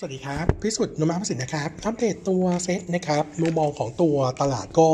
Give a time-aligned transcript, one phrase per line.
[0.00, 4.86] สวัสดีครับ พิสุทธิ์นุมาประสิทธิ์นะครับอัปเดตตัวเซ็ตนะครับมุมมองของตัวตลาดก็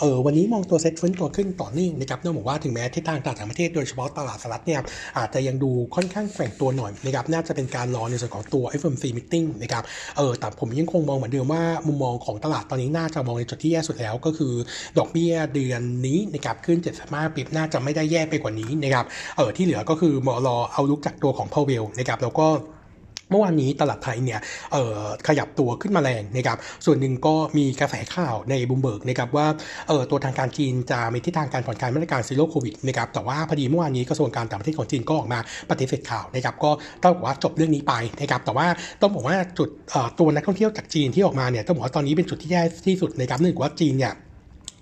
[0.00, 4.80] เออวันนี้มองตัวเซ็ตฟื้นตัวขึ้นต่อเนื่องนะครับเนื่องจากว่าถึงแม้ทิศทางตลาดต่างประเทศโดยเฉพาะตลาดสหรัฐเนี่ย
[5.18, 9.84] อาจจะยังดูค่อนข้างแกว่งตัวหน่อยนะครับน่าจะเป็นการรอในส่วนของตัว FOMC meeting นะครับ
[10.16, 14.52] เออแต่ผมยังคงมองเหมือนเดิมว่ามุมมองของตลาดตอนนี้น่าจะมองในจุดที่แย่สุดแล้ว ก็คือ
[14.98, 19.04] ดอกเบี้ยเดือนนี้นะครับขึ้น75 bp น่าจะไม่ได้แย่ไปกว่านี้นะครับ
[19.36, 22.48] เออที่เหลือก็คือรอ outlook จากตัวของพาวเวลนะครับแล้วก็
[23.30, 24.40] เมื่อวานนี้ตลาดไทยเนี่ย
[25.26, 29.46] ขยับตัวขึ้นมาแรงนะครับส่วนหนึ่งก็มีกระแสข่าวในบูมเบิร์กนะครับว่า
[30.10, 35.38] ตัวทางการจีนจะมีทิศทางการผ่อนคลายมาตรการ zero COVID นะครับแต่ว่าพอดีเมื่อวานนี้กระทรวงการต่างประเทศของจีนก็ออกมา
[35.70, 36.70] ปฏิเสธข่าวนะครับก็
[37.02, 38.66] ต้องบอกว่าจบเรื่องนี้ไปนะครับแต่ว่า
[39.00, 39.68] ต้องบอกว่าจุด
[40.18, 44.12] ตัวนักท่องเที่ยวจากจีนที่ออกมาเนี่ยต้องบอกว่าตอนนี้เป็นจุดที่แย่ที่สุดนะครับเนื่องจากว่าจีนเนี่ย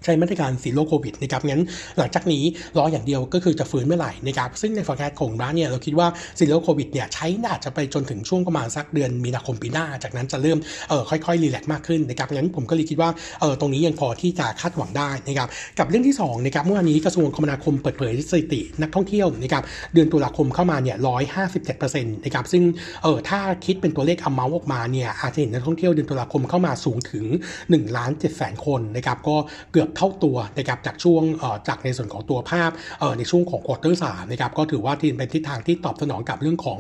[0.04, 1.62] ใช้มาตรการ zero COVID นะครับงั้น
[1.98, 2.44] หลังจากนี้
[2.76, 10.58] รออย่างเดียวก็คือจะฟื้นเมื่อไหร่นะครับซึ่งในฟอร์แกของร้านเนี่ยเราคิดว่าzero COVID เนี่ยใช้น่าจะไปจนถึงช่วงประมาณสักเดือนมีนาคมปีหน้า จากนั้นจะเริ่ม
[10.88, 19.62] เออค่อยๆ relax มากขึ้นนะครับงั้นผมก็เลยคิดว่าเออตรงนี้ยังพอที่จะคาดหวังได้นะครับกับเรื่องที่2นะครับเมื่อวานนี้กระทรวงคมนาคมเปิดเผยสถิตินักท่องเที่ยวนะครับ
[19.94, 22.62] เดือนตุลาคมเข้ามาเนี่ยร้อยห้าสิบเจ็ดเปอร์เซ็นต์นะครับซึ่ง
[23.02, 27.24] เออถ้าคิดเป็นตัวเลขอัมเมาออกมาเนี่ยอาจจะเห็นนักท่องเที่ยวเดือนตุลาคมเข้ามาสูงถึง
[27.60, 29.36] 1ล้าน7แสนคนนะครับก็
[29.72, 31.22] เกือบเท่าตัวนะครับจากช่วง
[31.68, 32.70] จากในส่วนของตัวภาพ
[33.18, 36.78] ในช่วงของ quarter สามนะครับก็ถือว่าทีเป็นทิศทางที่ตอบสนองกับเรื่องของ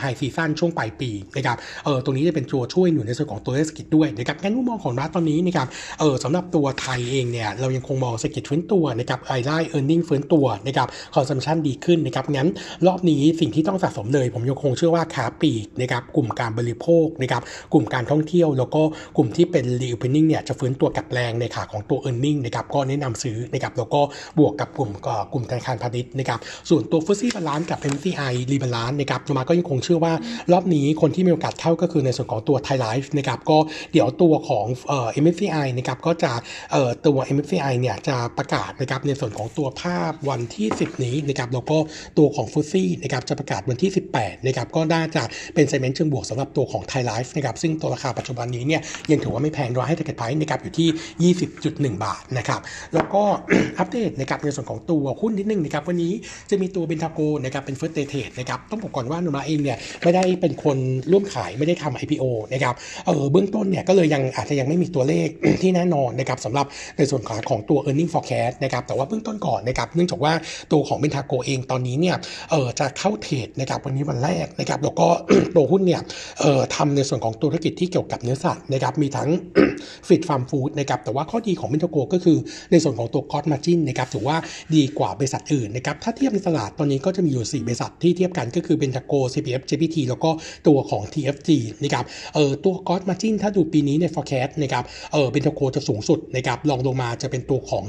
[0.00, 1.56] high season ช่วงปลายปีนะครับ
[2.04, 5.68] ตรงนี้จะเป็นตัวช่วยหนุนในส่วนของตัวเศรษฐกิจด้วยนะครับงั้นมุมมองของเราตอนนี้นะครับ
[6.24, 12.48] สำหรับตัวไทยเองเนี่ยเรายังคงมองเศรษฐกิจฟื้นตัวนะครับรายได้ earning ฟื้นตัวนะครับ consumption ดีขึ้นนะครับงั้น
[12.86, 17.42] รอบนี้สิ่งที่ต้องสะสมเลย ผมยังคงเชื่อว่าค้าปลีกนะครับกลุ่มการบริโภคนะครับ
[17.72, 18.82] กลุ่มการท่องเที่ยว แล้วก็
[19.16, 24.00] กลุ่มที่เป็น reopening เนี่ยจะฟื้นตัวกับแรงในขาของตัว earning นะครับก็แนะนำซื้อนะครับแล้วก็
[24.38, 24.90] บวกกับกลุ่ม
[25.32, 26.38] กลุ่มธนาคารพาณิชย์นะครับ
[26.70, 30.12] ส่วนตัว FTSE rebalance กับ MCI รีบาลานซ์นะครับมาก็ยังคงเชื่อว่า
[30.52, 33.58] รอบนี้คนที่มีโอกาสเข้าก็คือในส่วนของตัว Thai Life นะครับก็
[33.92, 36.32] เดี๋ยวตัวของเอ่อ MSCI นะครับก็จะ
[36.72, 41.78] เอ่อตัว MSCI เนี่ยจะประกาศนะครับในส่วนของตัวภาพวันที่ 10 นี้นะครับแล้วก็
[42.18, 45.22] ตัวของ FTSE นะครับจะประกาศวันที่ 18นะครับก็น่าจะ
[45.54, 51.34] เป็น sentiment เชิงบวกสำหรับตัวของ Thai Life นะครับซึ่งตัวราคาปัจจุบันนี้เนี่ยยังถือว่าไม่แพงรอให้ target price นะครับอยู่ที่
[51.94, 52.60] 20.1 บาทนะครับ
[52.94, 53.22] แล้วก็
[53.78, 56.12] อัปเดตนะครับในส่วนของตัวหุ้นนิดนึงนะครับวันนี้
[56.50, 60.76] จะมีตัวเบทาโกรนะครับเป็น first trade นะครับต้องบอกก่อนว่าโนมูระเองเนี่ยไม่ได้เป็นคน
[61.12, 62.74] ร่วมขายไม่ได้ทำ IPO นะครับ
[63.06, 65.28] เออเบื้องต้นเนี่ยก็เลยยังอาจจะยังไม่มีตัวเลข
[65.62, 66.66] ที่แน่นอนนะครับสำหรับ
[66.98, 70.32] ในส่วนของของตัว e a r n i n g forecast นะครับแต่ว่าเบื้องต้นก่อนนะครับเนื่องจากว่า
[70.72, 72.16] ตัวของเบทาโกรเองตอนนี้เนี่ย
[72.50, 75.06] เออจะเข้า trade นะครับวันนี้วันแรกนะครับแล้วก็
[75.56, 76.02] ตัวหุ้นเนี่ย
[76.40, 79.28] เออทำในส่วนของธุรกิจที่เกี่ยวกับเนื้อสัตว์นะครับมีทั้ง
[80.08, 82.38] feed farm food นะครับแต่ว่าข้อดีของเบทาโกรก็คือ
[82.70, 84.36] ในส่วนของตัว gross margin นะครับถือว่า
[84.74, 90.30] ดีกว่าบริษัทอื่นนะครับถ้าเทียบในตลาดตอนนี้ก็จะมีอยู่ 4 บริษัทที่เทียบกันก็คือเบนทาโก CPF JPT แล้วก็
[90.68, 91.50] ตัวของ TFG
[91.82, 97.84] นะครับเออตัว gross margin ถ้าดูปีนี้ใน forecast นะครับเออเบทาโกรจะสูงสุดนะครับรองลงมาจะเป็นตัวของ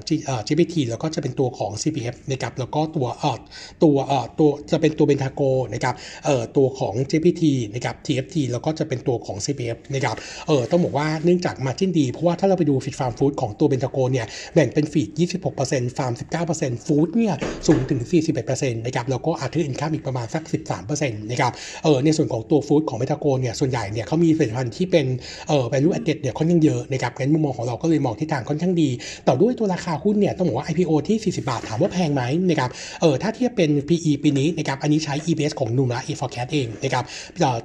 [0.47, 3.38] GFPT แล้วก็จะเป็นตัวของ CPF นะครับแล้วก็ตัวเออ
[3.84, 5.42] ตัวเออตัวจะเป็นตัวเบทาโกร
[5.73, 10.16] นะครับเออตัวของ GFPT นะครับ TFG แล้วก็จะเป็นตัวของ CPF นะครับ
[10.47, 14.19] เออต้องบอกว่าเนื่องจาก margin ดี เพราะว่าถ้าเราไปดู feed farm food ของตัวเบทาโกรเนี่ย
[14.53, 15.09] แบ่งเป็น feed
[15.57, 16.13] 26%ฟาร์ม
[16.50, 17.34] 19% food เนี่ย
[17.68, 18.02] สูงถึง
[18.44, 20.44] 41%นะครับแล้วก็ other income อีกประมาณสัก
[20.81, 21.52] 13%นะครับ
[21.84, 25.06] เออในส่วนของตัว food ของเบทาโกรเนี่ยส่วนใหญ่เนี่ยเขามีผลิตภัณฑ์ที่เป็น
[25.47, 28.90] เออ value added เนี่ยค่อนข้างเยอะนะครับงั้นมุมมองของเราก็เลยมองทิศทางค่อนข้างดี
[29.28, 32.69] ต่อด้วยตัวราคาหุ้นเนี่ยต้องบอกว่า IPO ที่ 40 บาทถามว่าแพงไหมนะครับ
[33.02, 37.03] เออถ้าเทียบเป็น PE ปีนี้นะครับอันนี้ใช้ EPS ของนูมะ e forecast เองนะครับ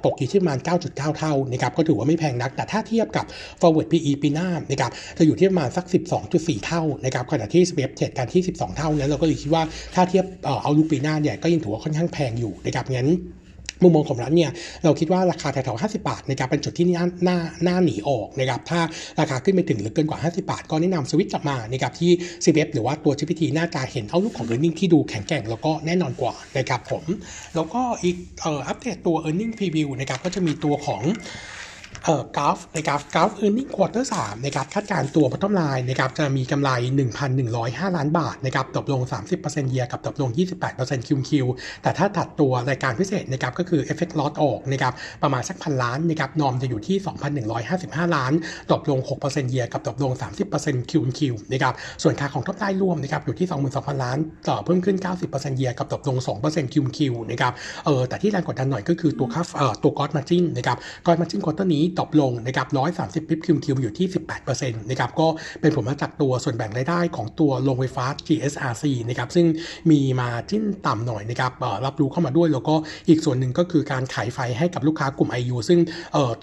[0.05, 3.25] ตกอยู่ที่ประมาณ 9.9 เท่านะครับก็ถือว่าไม่แพงนัก แต่ถ้าเทียบกับ
[3.61, 5.85] forward PE ปีหน้านะครับจะอยู่ที่ประมาณสัก
[6.53, 9.63] 4 เท่านะครับขณะที่ SPF เทรดกันที่ 12 เท่านั้นเราก็เลยคิดว่า
[9.95, 10.25] ถ้าเทียบ
[10.63, 13.09] เอาลูปีหน้าเนี่ยก็ยังถือว่าค่อนข้างแพงอยู่นะครับงั้น
[13.83, 14.51] มุมมองของร้านเนี่ย
[14.83, 18.79] เราคิดว่าราคาแถวๆ50 บาทนะครับเป็นจุดที่น่าน่าน่าหนีออกนะครับถ้า
[19.19, 22.11] ราคาขึ้นไปถึงหรือเกินกว่า 50 บาท ก็แนะนำสวิตช์กลับมานะครับที่
[22.43, 27.03] CPF หรือว่าตัว GPT น่าจะเห็นเอาลุกของ e a r n i n g ที่ดูแข็งแกร่งแล้วก็แน่นอนกว่านะครับผม
[27.55, 28.17] แล้วก็อีก
[28.67, 31.01] อัปเดตตัว e a r n i n g preview นะครับก็จะมีตัวของ
[32.05, 36.69] เอ่อกราฟนะครับกราฟ e a r n i n g quarter 3นะครับคาดการตัว bottom line นะครับจะมีกำไร
[37.33, 39.01] 1,105 ล้านบาทนะครับตกลง
[39.35, 40.29] 30%เยียร์กับตกลง
[40.69, 41.45] 28%คิวคิว
[41.83, 44.93] แต่ถ้าตัดตัวรายการพิเศษนะครับก็คือ effect loss ออกนะครับ
[45.23, 46.97] ประมาณสักพันล้านนะครับ norm จะอยู่ที่
[47.55, 48.31] 2,155 ล้าน
[48.71, 50.11] ตกลง 6% year กับตกลง
[50.51, 51.73] 30% QoQ นะครับ
[52.03, 54.17] ส่วนค่าของ top line รวมนะครับอยู่ที่ 22,000 ล้าน
[54.49, 54.97] ต่อเพิ่มขึ้น
[55.27, 57.53] 90% year กับตกลง2% QoQ นะครับ
[57.85, 64.07] เออแต่ที่แรงกดดันหน่อยก็คือตัวค่าเอ่อตัว gross margin นะครับ gross margin quarter นี้ drop ลงนะครับ130 bps QoQ อยู่ที่
[64.43, 65.27] 18%นะครับก็
[65.61, 69.45] เป็นผลมาจากตัวส่วนแบ่งรายได้ของตัวโรงไฟฟ้า GHECO นะครับซึ่ง
[69.91, 71.51] มี margin ต่ำหน่อยนะครับ
[71.85, 72.75] รับรู้เข้ามาด้วย แล้วก็
[73.09, 75.79] อีกส่วนหนึ่งก็คือการขายไฟให้กับลูกค้ากลุ่ม IU ซึ่ง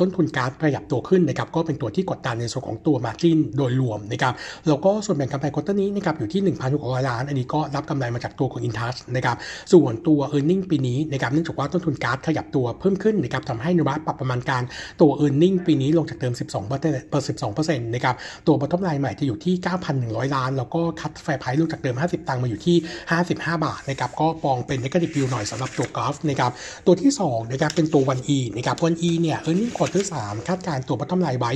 [0.01, 4.35] ต้นทุนก๊าซขยับตัวขึ้นนะครับก็เป็นตัวที่กดดันในส่วนของตัว margin โดยรวมนะครับ
[4.69, 6.41] แล้วก็ส่วนแบ่งกำไร quarter นี้นะครับอยู่ที่
[6.75, 9.37] 1,600 ล้าน อันนี้ก็รับกำไรมาจากตัวของ Intas นะครับ
[9.73, 14.63] ส่วนตัว e a r n i n g ปีนี้นะครับเนื่องจากว่าต้นทุนก๊าซขยับตัวเพิ่มขึ้นนะครับทำให้โนมูระปรับประมาณการ
[15.01, 18.15] ตัว e a r n i n g ปีนี้ลงจากเดิม 12เปอร์เซ็นต์12เปอร์เซ็นต์นะครับ
[18.47, 19.55] ตัว bottom line ใหม่จะอยู่ที่
[19.95, 22.77] 9,100 ล้าน แล้วก็ cut fair price ลงจากเดิม 50 ตังค์มาอยู่ที่
[23.21, 26.53] 55 บาทนะครับก็มองเป็น negative view หน่อยสำหรับตัวกราฟนะครับ
[26.87, 31.53] ตัวที่2นะครับเป็นตัว 1E นะครับ 1E เนี่ย earning quarter 3คาดการณ์ตัว bottom line ไว้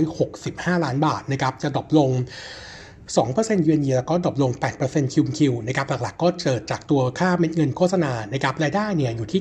[0.00, 2.10] 165 ล้านบาทนะครับจะ drop ลง
[3.14, 9.40] 2%เยือนเยียแล้วก็ drop ลง 8% QoQ นะครับหลักๆก็เกิดจากตัวค่าเม็ดเงินโฆษณานะครับรายได้เนี่ยอยู่ที่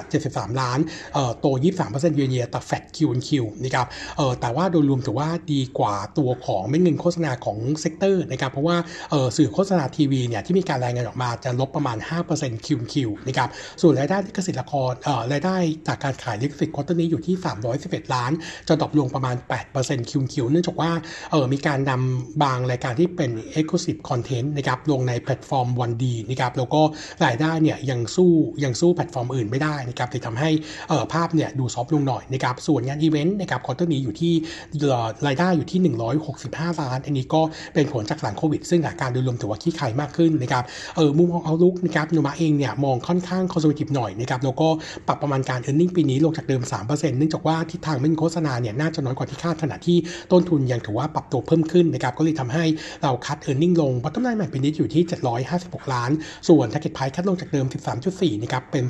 [0.00, 0.78] 773 ล้าน
[1.14, 1.46] เอ่อโต
[1.80, 3.86] 23%เยือนเยียแต่ flat QoQ นะครับ
[4.16, 8.76] เอ่อแต่ว่าโดยรวมถือว่าดีกว่าตัวของเม็ดเงินโฆษณาของ sector นะครับเพราะว่า
[9.10, 11.96] เอ่อสื่อโฆษณาทีวีเนี่ยที่มีการรายงานออกมาจะลบประมาณ
[12.32, 13.48] 5% QoQ นะครับ
[13.82, 15.56] ส่วนรายได้ลิขสิทธิ์ละครเอ่อรายได้
[15.88, 17.34] จากการขายลิขสิทธิ์ quarter นี้อยู่ที่
[17.74, 18.32] 311 ล้าน
[18.68, 19.36] จะ drop ลงประมาณ
[19.74, 20.90] 8% QoQ เนื่องจากว่า
[21.30, 26.82] เอ่อมีการนำบางรายการที่เป็น Exclusive Content นะครับลงในแพลตฟอร์ม oneD นะครับแล้วก็
[27.24, 28.32] รายได้เนี่ยยังสู้
[28.64, 30.50] ยังสู้แพลตฟอร์มอื่นไม่ได้นะครับที่ทำให้
[31.12, 34.32] ภาพเนี่ยดู soft ลงหน่อยนะครับส่วนงานอีเวนต์นะครับ quarter นี้อยู่ที่
[35.26, 35.80] รายได้อยู่ที่
[36.34, 37.42] 165 ล้าน อันนี้ก็
[37.74, 40.64] เป็นผลจากหลังโควิด ซึ่งอาการโดยรวมถือว่าคลี่คลายมากขึ้นนะครับ
[40.96, 44.68] เออมุมมอง outlook นะครับโนมูระเองเนี่ยมองค่อนข้าง conservative หน่อยนะครับแล้วก็
[45.06, 49.98] ปรับประมาณการ e a r n i n g ปีนี้ลงจากเดิม 3%เนื่องจากว่าทิศทางเม็ดเงินโฆษณาเนี่ยน่าจะน้อยกว่าที่คาดขณะที่
[50.32, 52.64] ต้นทุนยังถือว่าปรับตัวเพิ่มขึ้นนะครับก็เลยทำให้
[53.02, 55.02] เราคัด e a r n i n g ลง bottom line ใหม่ปีนี้อยู่ที่
[55.48, 56.10] 756 ล้าน
[56.48, 57.66] ส่วน Target Price cut ลงจากเดิม
[58.04, 58.84] 13.4 นะครับ เป็น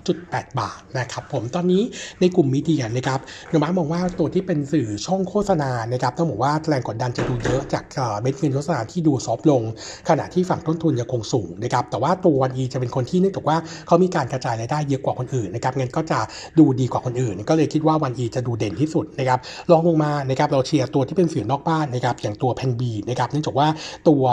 [0.00, 1.82] 12.8 บาทนะครับผมตอนนี้
[2.20, 3.20] ในกลุ่มมีเดียนะครับ
[3.50, 7.84] โนมามองว่าตัวที่เป็นสื่อช่องโฆษณานะครับต้องบอกว่าแรงกดดันจะดูเยอะจาก
[8.20, 9.62] เม็ดเงินโฆษณาที่ดูซอฟลง
[10.08, 13.56] ขณะที่ฝั่งต้นทุนยังคงสูงนะครับแต่ว่าตัววันอีจะเป็นคนที่เนื่องจากว่า
[13.86, 16.18] เขามีการกระจายรายได้เยอะกว่าคนอื่นนะครับเงินก็จะ
[16.58, 19.38] ดูดีกว่าคนอื่น ก็เลยคิดว่าวันอีจะดูเด่นที่สุดนะครับ
[19.70, 23.68] ลองลงมานะครับเราเชียร์ตัวที่เป็นสื่อนอกบ้านนะครับอย่างตัวแพนบีนะครับเนื่องจากว่า
[24.08, 24.24] ตัว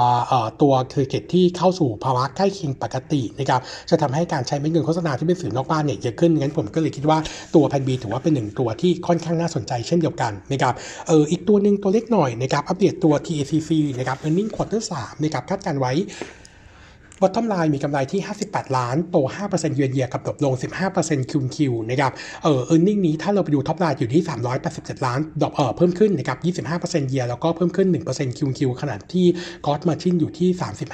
[0.61, 7.17] ตัวเศรษฐกิจที่เข้าสู่ภาวะใกล้เคียงปกตินะครับจะทำให้การใช้เม็ดเงินโฆษณาที่เป็นสื่อนอกบ้านเนี่ยเยอะขึ้นงั้นผมก็เลยคิดว่า
[7.55, 10.73] ตัว Plan B ถือว่าเป็นหนึ่งตัวที่ค่อนข้างน่าสนใจเช่นเดียวกันนะครับ
[11.07, 15.93] เอออีกตัวหนึ่งตัวเล็กหน่อยนะครับอัปเดตตัว TACC นะครับ earning quarter 3นะครับคาดการณ์ไว้
[17.21, 19.17] bottom line มีกำไรที่ 58 ล้านโต
[19.49, 20.53] 5%เยือนเยียกับตกลง
[20.91, 22.11] 15% QoQ นะครับ
[22.43, 24.23] เออ earning นี้ถ้าเราไปดู top line อยู่ที่
[24.63, 29.25] 387 ล้านดอกเออเพิ่มขึ้นนะครับ25%เยียแล้วก็เพิ่มขึ้น 1% QoQ ขณะที่
[29.65, 30.49] กอสมาชินอยู่ที่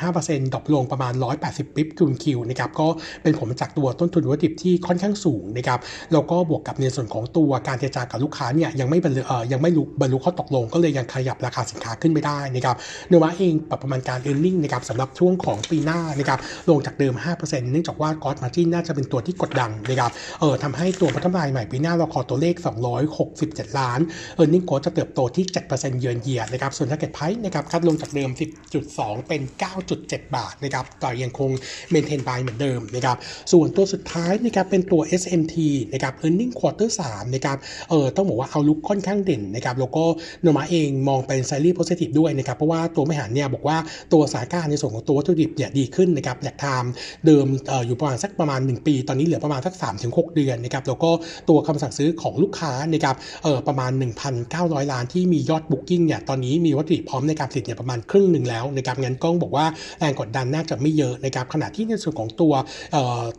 [0.06, 1.14] 35%ดอกลงประมาณ
[1.46, 2.88] 180ปิ๊บคิวคิวนะครับก็
[3.24, 5.80] เป็นผลมาจากตัวต้นทุนวัตถุดิบที่ค่อนข้างสูงนะครับ
[6.14, 12.76] แล้วก็บวกกับในส่วนของตัวการเจรจากับลูกค้าเนี่ยยังไม่บรรลุเออยังไม่รู้บรรลุข้อตกลง ก็เลยยังขยับราคาสินค้าขึ้นไม่ได้นะครับ
[13.08, 22.56] เนื้อมาเองปรับประมาณการเออร์เน็งนะครับสำหรับช่วงของปีหน้านะครับลงจากเดิม 5%เนื่องจากว่ากอสมาจินน่าจะเป็นตัวที่กดดันนะครับเออทำให้ตัวพัฒนาใหม่ปีหน้าเราขอตัวเลข
[23.18, 24.00] 267 ล้าน
[24.36, 28.30] earning growth จะเติบโตที่ 7%เยือนเยียดนะครับส่วน target price นะครับ cut ลงจากเดิม
[28.80, 29.42] 10.2 เป็น
[29.88, 31.50] 9.7 บาทนะครับต่อยังคง
[31.92, 33.18] maintain buy เหมือนเดิมนะครับ
[33.52, 35.56] ส่วนตัวสุดท้ายนะครับเป็นตัว SMT
[35.94, 37.58] นะครับ earning quarter 3นะครับ
[37.90, 40.04] เออต้องบอกว่า outlook ค่อนข้างเด่นนะครับแล้วก็
[40.42, 43.78] โนมูระเองมองเป็น slightly positive ด้วยนะครับเพราะว่าตัวผู้บริหารเนี่ยบอกว่า
[44.14, 46.84] ตัวสถานการณ์ในส่วนของตัววัตถุดิบเนี่ยดีขึ้นนะครับจากทาง
[47.26, 49.74] เดิมออยู่ประมาณสักประมาณ 1 ปี ตอนนี้เหลือประมาณสัก
[50.06, 51.12] 3-6 เดือนนะครับแล้วก็
[51.50, 53.16] ตัวคำสั่งซื้อของลูกค้านะครับ
[53.68, 53.92] ประมาณ
[54.42, 59.66] 1,900 ล้านที่มียอด booking เนี่ยตอนนี้มีวัตถุดิบพร้อมในการผลิตเนี่ยประมาณครึ่งหนึ่งแล้วนะครับงั้นก็ต้องบอกว่า
[60.00, 62.54] แรงกดดันน่าจะไม่เยอะนะครับขณะที่ในส่วนของตัว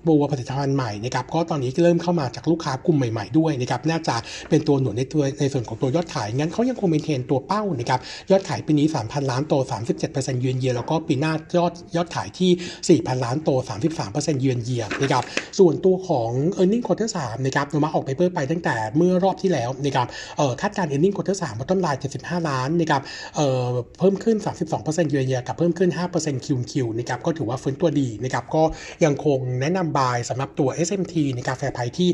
[0.08, 4.16] ตัวผลิตภัณฑ์ใหม่นะครับก็ตอนนี้เริ่มเข้ามาจากลูกค้ากลุ่มใหม่ ๆด้วยนะครับน่าจะ
[4.48, 9.54] เป็นตัวหนุนในตัวในส่วนของตัวยอดขาย งั้นเขายังคง maintain ตัวเป้านะครับยอดขายปีนี้ 3,000 ล้านโต
[10.00, 12.47] 37%เยือนเยียแล้วก็ปีหน้ายอดยอดขายที่
[12.86, 13.50] 4,000 ล้านโต
[13.94, 15.24] 33%เยือนเยียนะครับ
[15.58, 21.10] ส่วนตัวของ e a r n i n g quarter 3นะครับนมาออกไปเพิ่มไปตั้งแต่เมื่อรอบที่แล้วนะครับเอ่อคาดการ e a r n i n
[21.10, 23.02] g quarter 3บอต้นไลน์75 ล้านนะครับ
[23.36, 24.36] เอ่อเพิ่มขึ้น
[24.74, 28.62] 32%เยือนเยียกับเพิ่มขึ้น 5%คิวคิวนะครับก็ถือว่าฟื้นตัวดีนะครับก็
[29.04, 32.10] ยังคงแนะนำบายสำหรับตัว SMT ในกาแฟไพที่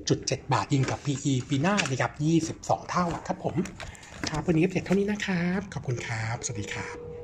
[0.00, 2.12] 6.7 บาทยิงกับ PE ปีหน้านะครับ
[2.66, 3.56] 22 เท่าครับผม
[4.28, 7.15] ครับวันนี้เสร็จเท่านี้นะครับ ขอบคุณครับ สวัสดีครับ